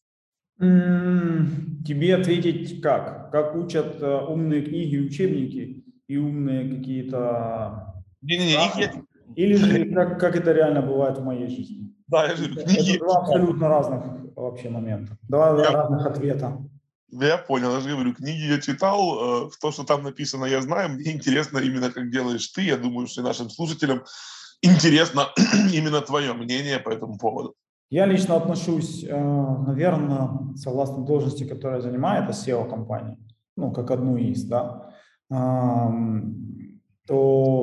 Тебе 0.58 2.16
ответить 2.16 2.82
как? 2.82 3.30
Как 3.30 3.54
учат 3.54 4.02
э, 4.02 4.26
умные 4.28 4.62
книги, 4.62 4.98
учебники 4.98 5.84
и 6.08 6.16
умные 6.16 6.76
какие-то... 6.76 7.94
Не-не-не, 8.22 9.04
Или 9.36 9.54
же 9.54 9.94
как, 9.94 10.18
как 10.18 10.34
это 10.34 10.52
реально 10.52 10.82
бывает 10.82 11.18
в 11.18 11.24
моей 11.24 11.46
жизни? 11.46 11.94
Да, 12.08 12.26
я 12.26 12.34
же 12.34 12.48
книги. 12.48 12.96
Это 12.96 13.04
два 13.04 13.18
абсолютно 13.18 13.68
разных 13.68 14.04
вообще 14.34 14.70
момента. 14.70 15.16
Два 15.28 15.62
я... 15.62 15.70
разных 15.70 16.06
ответа. 16.06 16.58
Я 17.10 17.38
понял, 17.38 17.72
я 17.72 17.80
же 17.80 17.90
говорю, 17.90 18.14
книги 18.14 18.52
я 18.52 18.60
читал, 18.60 19.46
э, 19.46 19.50
то, 19.60 19.72
что 19.72 19.84
там 19.84 20.02
написано, 20.02 20.44
я 20.44 20.60
знаю. 20.60 20.90
Мне 20.90 21.12
интересно 21.12 21.58
именно, 21.58 21.90
как 21.90 22.10
делаешь 22.10 22.48
ты. 22.48 22.62
Я 22.62 22.76
думаю, 22.76 23.06
что 23.06 23.22
нашим 23.22 23.48
слушателям 23.48 24.04
интересно 24.60 25.28
именно 25.72 26.02
твое 26.02 26.34
мнение 26.34 26.78
по 26.78 26.90
этому 26.90 27.18
поводу. 27.18 27.54
Я 27.90 28.04
лично 28.04 28.36
отношусь, 28.36 29.04
э, 29.04 29.16
наверное, 29.16 30.54
согласно 30.56 31.04
должности, 31.04 31.44
которую 31.44 31.76
я 31.76 31.82
занимаю, 31.82 32.24
это 32.24 32.32
SEO 32.32 32.68
компании, 32.68 33.16
ну, 33.56 33.72
как 33.72 33.90
одну 33.90 34.18
из, 34.18 34.44
да, 34.44 34.84
то 35.30 36.24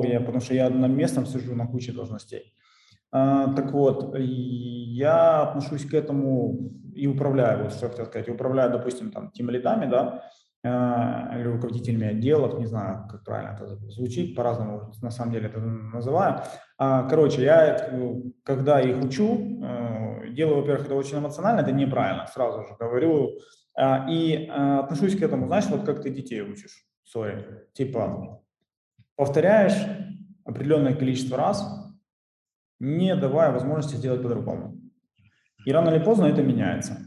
я, 0.04 0.20
потому 0.20 0.40
что 0.40 0.54
я 0.54 0.70
на 0.70 0.86
местном 0.86 1.26
сижу 1.26 1.54
на 1.54 1.66
куче 1.66 1.92
должностей. 1.92 2.52
А, 3.12 3.52
так 3.54 3.72
вот, 3.72 4.16
я 4.18 5.42
отношусь 5.42 5.86
к 5.86 5.94
этому 5.94 6.72
и 6.94 7.06
управляю, 7.06 7.64
вот 7.64 7.72
что 7.72 7.88
хотел 7.88 8.06
сказать, 8.06 8.28
управляю, 8.28 8.70
допустим, 8.70 9.10
там, 9.10 9.30
тем 9.30 9.50
лидами, 9.50 9.86
да, 9.86 10.24
а, 10.64 11.32
или 11.38 11.44
руководителями 11.44 12.08
отделов, 12.08 12.58
не 12.58 12.66
знаю, 12.66 13.06
как 13.10 13.22
правильно 13.24 13.54
это 13.54 13.66
звучит, 13.66 14.34
по-разному 14.34 14.92
на 15.02 15.10
самом 15.10 15.32
деле 15.32 15.46
это 15.46 15.60
называю. 15.60 16.40
А, 16.78 17.08
короче, 17.08 17.42
я, 17.42 17.90
когда 18.42 18.80
их 18.80 19.02
учу, 19.04 19.62
делаю, 20.30 20.60
во-первых, 20.60 20.86
это 20.86 20.94
очень 20.94 21.18
эмоционально, 21.18 21.60
это 21.60 21.72
неправильно, 21.72 22.26
сразу 22.26 22.62
же 22.62 22.76
говорю, 22.78 23.38
и 24.08 24.50
отношусь 24.50 25.16
к 25.16 25.22
этому, 25.22 25.46
знаешь, 25.46 25.66
вот 25.66 25.84
как 25.84 26.02
ты 26.02 26.10
детей 26.10 26.40
учишь, 26.40 26.86
сори, 27.04 27.66
типа 27.74 28.42
повторяешь 29.16 29.76
определенное 30.44 30.94
количество 30.94 31.36
раз, 31.36 31.85
не 32.78 33.14
давая 33.16 33.52
возможности 33.52 33.96
сделать 33.96 34.22
по-другому. 34.22 34.78
И 35.64 35.72
рано 35.72 35.90
или 35.90 36.02
поздно 36.02 36.26
это 36.26 36.42
меняется. 36.42 36.98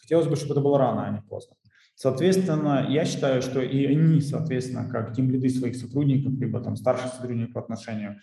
Хотелось 0.00 0.26
бы, 0.26 0.36
чтобы 0.36 0.52
это 0.52 0.60
было 0.60 0.78
рано, 0.78 1.06
а 1.06 1.10
не 1.10 1.20
поздно. 1.20 1.56
Соответственно, 1.94 2.86
я 2.88 3.04
считаю, 3.04 3.42
что 3.42 3.60
и 3.60 3.86
они, 3.86 4.20
соответственно, 4.20 4.88
как 4.88 5.14
тем 5.14 5.30
лиды 5.30 5.48
своих 5.50 5.76
сотрудников, 5.76 6.32
либо 6.34 6.60
там 6.60 6.76
старших 6.76 7.12
сотрудников 7.12 7.54
по 7.54 7.60
отношению 7.60 8.16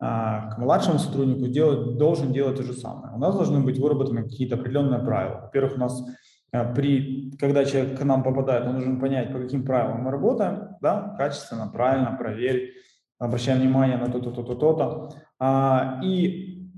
а, 0.00 0.50
к 0.50 0.58
младшему 0.58 0.98
сотруднику 0.98 1.48
делать, 1.48 1.96
должен 1.96 2.32
делать 2.32 2.56
то 2.56 2.62
же 2.62 2.74
самое. 2.74 3.14
У 3.14 3.18
нас 3.18 3.34
должны 3.34 3.60
быть 3.60 3.78
выработаны 3.78 4.24
какие-то 4.24 4.56
определенные 4.56 5.00
правила. 5.00 5.42
Во-первых, 5.42 5.76
у 5.76 5.80
нас 5.80 6.04
а, 6.52 6.74
при, 6.74 7.32
когда 7.38 7.64
человек 7.64 7.98
к 7.98 8.04
нам 8.04 8.22
попадает, 8.22 8.66
он 8.66 8.72
должен 8.74 9.00
понять, 9.00 9.32
по 9.32 9.38
каким 9.38 9.64
правилам 9.64 10.02
мы 10.02 10.10
работаем, 10.10 10.76
да, 10.82 11.14
качественно, 11.16 11.68
правильно, 11.68 12.16
проверь, 12.18 12.74
обращаем 13.18 13.60
внимание 13.60 13.96
на 13.96 14.10
то-то, 14.10 14.30
то-то, 14.30 14.54
то-то. 14.54 16.02
И 16.04 16.70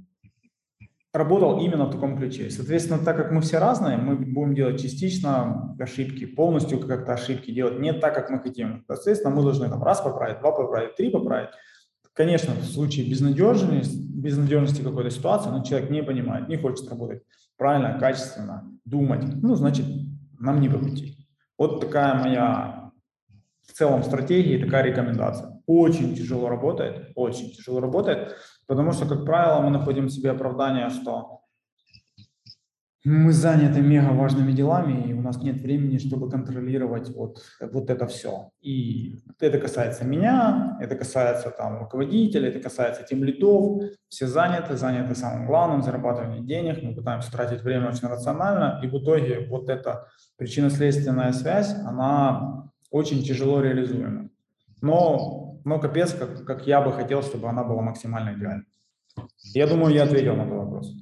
работал 1.13 1.61
именно 1.61 1.87
в 1.87 1.93
таком 1.93 2.19
ключе. 2.19 2.51
Соответственно, 2.51 2.99
так 3.03 3.17
как 3.17 3.33
мы 3.33 3.41
все 3.41 3.59
разные, 3.59 3.97
мы 3.97 4.17
будем 4.17 4.55
делать 4.55 4.81
частично 4.81 5.75
ошибки, 5.79 6.27
полностью 6.27 6.79
как-то 6.79 7.15
ошибки 7.15 7.51
делать 7.51 7.81
не 7.81 7.93
так, 7.93 8.15
как 8.15 8.31
мы 8.31 8.39
хотим. 8.41 8.85
Соответственно, 8.87 9.35
мы 9.35 9.43
должны 9.43 9.69
там 9.69 9.83
раз 9.83 10.01
поправить, 10.01 10.41
два 10.41 10.53
поправить, 10.53 10.95
три 10.95 11.11
поправить. 11.11 11.51
Конечно, 12.13 12.55
в 12.55 12.65
случае 12.65 13.09
безнадежности, 13.09 13.97
безнадежности 13.97 14.83
какой-то 14.83 15.11
ситуации, 15.11 15.51
но 15.51 15.63
человек 15.63 15.91
не 15.91 16.03
понимает, 16.03 16.49
не 16.49 16.57
хочет 16.57 16.89
работать 16.89 17.23
правильно, 17.57 17.99
качественно, 17.99 18.71
думать, 18.85 19.25
ну, 19.43 19.55
значит, 19.55 19.87
нам 20.39 20.61
не 20.61 20.69
по 20.69 20.79
пути. 20.79 21.27
Вот 21.59 21.81
такая 21.81 22.15
моя 22.15 22.91
в 23.67 23.73
целом 23.73 24.03
стратегия 24.03 24.59
и 24.59 24.63
такая 24.63 24.83
рекомендация 24.85 25.56
очень 25.67 26.15
тяжело 26.15 26.49
работает, 26.49 27.13
очень 27.15 27.51
тяжело 27.51 27.81
работает, 27.81 28.37
потому 28.67 28.93
что, 28.93 29.07
как 29.07 29.25
правило, 29.25 29.61
мы 29.61 29.71
находим 29.71 30.09
себе 30.09 30.31
оправдание, 30.31 30.89
что 30.91 31.37
мы 33.07 33.33
заняты 33.33 33.83
мега 33.83 34.11
важными 34.11 34.51
делами, 34.51 35.09
и 35.09 35.13
у 35.13 35.23
нас 35.23 35.41
нет 35.41 35.61
времени, 35.61 35.99
чтобы 35.99 36.29
контролировать 36.29 37.09
вот, 37.11 37.41
вот 37.61 37.89
это 37.89 38.09
все. 38.09 38.51
И 38.61 39.21
это 39.39 39.59
касается 39.59 40.05
меня, 40.05 40.77
это 40.81 40.97
касается 40.97 41.51
там 41.51 41.79
руководителя, 41.79 42.49
это 42.49 42.59
касается 42.59 43.05
тем 43.05 43.23
лидов. 43.23 43.83
Все 44.09 44.27
заняты, 44.27 44.77
заняты 44.77 45.15
самым 45.15 45.47
главным, 45.47 45.83
зарабатыванием 45.83 46.45
денег. 46.47 46.83
Мы 46.83 46.97
пытаемся 46.97 47.31
тратить 47.31 47.63
время 47.63 47.91
очень 47.91 48.09
рационально, 48.09 48.81
и 48.83 48.89
в 48.89 48.99
итоге 48.99 49.47
вот 49.49 49.69
эта 49.69 50.09
причинно-следственная 50.37 51.31
связь, 51.31 51.77
она 51.87 52.73
очень 52.91 53.23
тяжело 53.23 53.61
реализуема. 53.61 54.31
Но 54.83 55.46
но 55.67 55.81
капец, 55.81 56.13
как, 56.15 56.45
как 56.45 56.67
я 56.69 56.81
бы 56.81 56.93
хотел, 56.93 57.25
чтобы 57.25 57.49
она 57.49 57.65
была 57.65 57.83
максимально 57.83 58.35
идеальной. 58.35 58.67
Я 59.53 59.67
думаю, 59.67 59.93
я 59.93 60.05
ответил 60.05 60.37
на 60.37 60.43
этот 60.43 60.55
вопрос. 60.55 60.93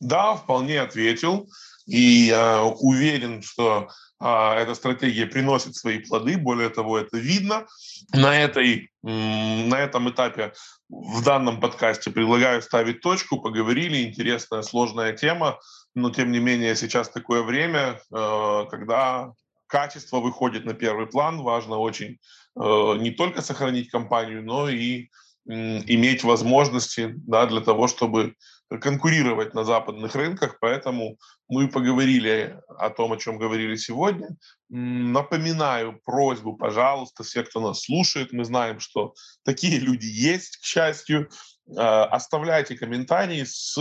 Да, 0.00 0.34
вполне 0.34 0.80
ответил. 0.80 1.48
И 1.86 2.00
я 2.00 2.64
уверен, 2.64 3.42
что 3.42 3.88
а, 4.18 4.56
эта 4.56 4.74
стратегия 4.74 5.26
приносит 5.26 5.76
свои 5.76 6.00
плоды. 6.00 6.36
Более 6.36 6.68
того, 6.68 6.98
это 6.98 7.16
видно. 7.16 7.66
На, 8.12 8.36
этой, 8.36 8.90
на 9.02 9.78
этом 9.78 10.10
этапе 10.10 10.52
в 10.88 11.22
данном 11.22 11.60
подкасте 11.60 12.10
предлагаю 12.10 12.62
ставить 12.62 13.02
точку. 13.02 13.40
Поговорили. 13.40 14.02
Интересная, 14.02 14.62
сложная 14.62 15.12
тема. 15.12 15.60
Но, 15.94 16.10
тем 16.10 16.32
не 16.32 16.40
менее, 16.40 16.74
сейчас 16.74 17.08
такое 17.08 17.42
время, 17.42 18.00
э, 18.12 18.64
когда 18.68 19.32
качество 19.66 20.20
выходит 20.20 20.64
на 20.64 20.74
первый 20.74 21.06
план. 21.06 21.42
Важно 21.42 21.76
очень 21.76 22.18
Э, 22.58 22.96
не 22.98 23.10
только 23.10 23.42
сохранить 23.42 23.90
компанию, 23.90 24.42
но 24.42 24.68
и 24.68 25.08
иметь 25.48 26.24
возможности 26.24 27.14
да, 27.18 27.46
для 27.46 27.60
того, 27.60 27.86
чтобы 27.86 28.34
конкурировать 28.80 29.54
на 29.54 29.62
западных 29.62 30.16
рынках. 30.16 30.58
Поэтому 30.60 31.18
мы 31.48 31.68
поговорили 31.68 32.58
о 32.78 32.90
том, 32.90 33.12
о 33.12 33.16
чем 33.16 33.38
говорили 33.38 33.76
сегодня. 33.76 34.30
Напоминаю 34.68 36.00
просьбу, 36.04 36.56
пожалуйста, 36.56 37.22
все, 37.22 37.44
кто 37.44 37.60
нас 37.60 37.84
слушает, 37.84 38.32
мы 38.32 38.44
знаем, 38.44 38.80
что 38.80 39.14
такие 39.44 39.78
люди 39.78 40.06
есть, 40.06 40.56
к 40.56 40.64
счастью. 40.64 41.28
Э, 41.68 42.04
оставляйте 42.10 42.76
комментарии 42.76 43.44
с 43.44 43.76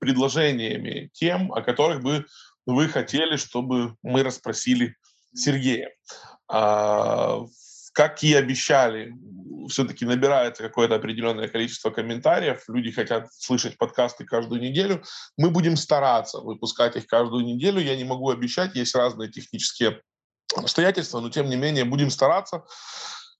предложениями 0.00 1.08
тем, 1.14 1.52
о 1.54 1.62
которых 1.62 2.02
бы 2.02 2.26
вы 2.66 2.86
хотели, 2.88 3.36
чтобы 3.36 3.94
мы 4.02 4.22
расспросили 4.22 4.94
Сергея. 5.34 5.90
А, 6.48 7.40
как 7.92 8.22
и 8.22 8.34
обещали, 8.34 9.12
все-таки 9.68 10.04
набирается 10.04 10.62
какое-то 10.62 10.94
определенное 10.94 11.48
количество 11.48 11.90
комментариев, 11.90 12.62
люди 12.68 12.90
хотят 12.90 13.32
слышать 13.32 13.76
подкасты 13.76 14.24
каждую 14.24 14.60
неделю. 14.60 15.02
Мы 15.36 15.50
будем 15.50 15.76
стараться 15.76 16.38
выпускать 16.38 16.96
их 16.96 17.06
каждую 17.06 17.44
неделю. 17.44 17.80
Я 17.80 17.96
не 17.96 18.04
могу 18.04 18.30
обещать, 18.30 18.76
есть 18.76 18.94
разные 18.94 19.30
технические 19.30 20.00
обстоятельства, 20.56 21.20
но 21.20 21.28
тем 21.28 21.48
не 21.48 21.56
менее 21.56 21.84
будем 21.84 22.10
стараться 22.10 22.64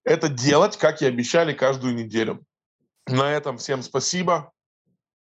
это 0.05 0.29
делать, 0.29 0.77
как 0.77 1.03
и 1.03 1.07
обещали, 1.07 1.53
каждую 1.53 1.95
неделю. 1.95 2.45
На 3.07 3.31
этом 3.31 3.59
всем 3.59 3.83
спасибо. 3.83 4.53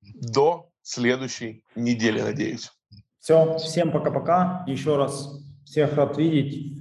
До 0.00 0.70
следующей 0.82 1.64
недели, 1.74 2.20
надеюсь. 2.20 2.70
Все, 3.18 3.58
всем 3.58 3.90
пока-пока. 3.90 4.64
Еще 4.66 4.96
раз 4.96 5.28
всех 5.66 5.94
рад 5.96 6.16
видеть. 6.16 6.72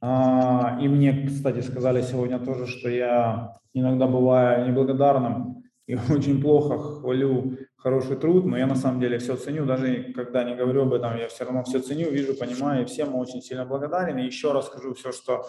А, 0.00 0.78
и 0.80 0.86
мне, 0.86 1.26
кстати, 1.26 1.60
сказали 1.60 2.02
сегодня 2.02 2.38
тоже, 2.38 2.66
что 2.66 2.88
я 2.90 3.56
иногда 3.72 4.06
бываю 4.06 4.68
неблагодарным 4.68 5.64
и 5.86 5.96
очень 6.10 6.40
плохо 6.40 6.78
хвалю 6.78 7.56
хороший 7.76 8.16
труд, 8.16 8.44
но 8.46 8.56
я 8.56 8.66
на 8.66 8.76
самом 8.76 9.00
деле 9.00 9.18
все 9.18 9.36
ценю, 9.36 9.66
даже 9.66 10.12
когда 10.14 10.44
не 10.44 10.54
говорю 10.54 10.82
об 10.82 10.94
этом, 10.94 11.16
я 11.16 11.28
все 11.28 11.44
равно 11.44 11.64
все 11.64 11.80
ценю, 11.80 12.10
вижу, 12.10 12.34
понимаю, 12.34 12.82
и 12.82 12.86
всем 12.86 13.14
очень 13.14 13.42
сильно 13.42 13.64
благодарен. 13.66 14.18
И 14.18 14.24
еще 14.24 14.52
раз 14.52 14.66
скажу 14.66 14.94
все, 14.94 15.12
что 15.12 15.46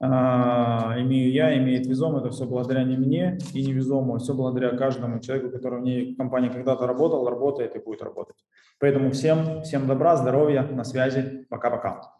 э, 0.00 0.06
имею 0.06 1.30
я, 1.30 1.56
имеет 1.58 1.86
Визом, 1.86 2.16
это 2.16 2.30
все 2.30 2.44
благодаря 2.44 2.82
не 2.82 2.96
мне 2.96 3.38
и 3.54 3.64
не 3.64 3.72
Визому, 3.72 4.16
а 4.16 4.18
все 4.18 4.34
благодаря 4.34 4.76
каждому 4.76 5.20
человеку, 5.20 5.50
который 5.50 5.80
в 5.80 5.82
ней 5.82 6.16
компании 6.16 6.48
когда-то 6.48 6.88
работал, 6.88 7.28
работает 7.28 7.76
и 7.76 7.78
будет 7.78 8.02
работать. 8.02 8.36
Поэтому 8.80 9.12
всем, 9.12 9.62
всем 9.62 9.86
добра, 9.86 10.16
здоровья, 10.16 10.62
на 10.62 10.82
связи, 10.82 11.46
пока-пока. 11.50 12.19